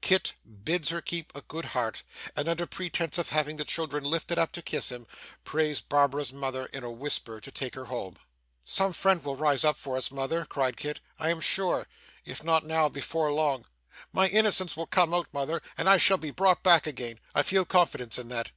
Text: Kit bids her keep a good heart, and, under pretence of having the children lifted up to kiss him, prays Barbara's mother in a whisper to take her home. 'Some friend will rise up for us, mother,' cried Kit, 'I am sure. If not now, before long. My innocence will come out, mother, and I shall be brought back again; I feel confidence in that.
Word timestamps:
Kit 0.00 0.34
bids 0.62 0.90
her 0.90 1.00
keep 1.00 1.32
a 1.34 1.40
good 1.40 1.64
heart, 1.64 2.04
and, 2.36 2.48
under 2.48 2.66
pretence 2.66 3.18
of 3.18 3.30
having 3.30 3.56
the 3.56 3.64
children 3.64 4.04
lifted 4.04 4.38
up 4.38 4.52
to 4.52 4.62
kiss 4.62 4.92
him, 4.92 5.08
prays 5.42 5.80
Barbara's 5.80 6.32
mother 6.32 6.66
in 6.66 6.84
a 6.84 6.90
whisper 6.92 7.40
to 7.40 7.50
take 7.50 7.74
her 7.74 7.86
home. 7.86 8.14
'Some 8.64 8.92
friend 8.92 9.24
will 9.24 9.34
rise 9.36 9.64
up 9.64 9.76
for 9.76 9.96
us, 9.96 10.12
mother,' 10.12 10.44
cried 10.44 10.76
Kit, 10.76 11.00
'I 11.18 11.30
am 11.30 11.40
sure. 11.40 11.88
If 12.24 12.44
not 12.44 12.64
now, 12.64 12.88
before 12.88 13.32
long. 13.32 13.64
My 14.12 14.28
innocence 14.28 14.76
will 14.76 14.86
come 14.86 15.12
out, 15.12 15.26
mother, 15.32 15.60
and 15.76 15.88
I 15.88 15.96
shall 15.96 16.16
be 16.16 16.30
brought 16.30 16.62
back 16.62 16.86
again; 16.86 17.18
I 17.34 17.42
feel 17.42 17.64
confidence 17.64 18.20
in 18.20 18.28
that. 18.28 18.52